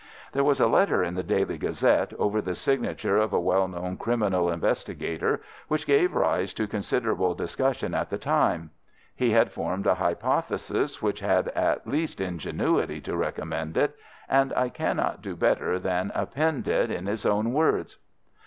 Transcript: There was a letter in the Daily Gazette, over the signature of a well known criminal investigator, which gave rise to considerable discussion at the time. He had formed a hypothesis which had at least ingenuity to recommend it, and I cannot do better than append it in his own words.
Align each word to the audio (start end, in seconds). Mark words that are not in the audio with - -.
There 0.33 0.43
was 0.43 0.59
a 0.59 0.65
letter 0.65 1.03
in 1.03 1.13
the 1.13 1.21
Daily 1.21 1.59
Gazette, 1.59 2.11
over 2.17 2.41
the 2.41 2.55
signature 2.55 3.17
of 3.19 3.33
a 3.33 3.39
well 3.39 3.67
known 3.67 3.97
criminal 3.97 4.49
investigator, 4.49 5.43
which 5.67 5.85
gave 5.85 6.15
rise 6.15 6.55
to 6.55 6.65
considerable 6.67 7.35
discussion 7.35 7.93
at 7.93 8.09
the 8.09 8.17
time. 8.17 8.71
He 9.15 9.29
had 9.29 9.51
formed 9.51 9.85
a 9.85 9.93
hypothesis 9.93 11.03
which 11.03 11.19
had 11.19 11.49
at 11.49 11.85
least 11.85 12.19
ingenuity 12.19 12.99
to 13.01 13.15
recommend 13.15 13.77
it, 13.77 13.95
and 14.27 14.51
I 14.55 14.69
cannot 14.69 15.21
do 15.21 15.35
better 15.35 15.77
than 15.77 16.11
append 16.15 16.67
it 16.67 16.89
in 16.89 17.05
his 17.05 17.23
own 17.23 17.53
words. 17.53 17.99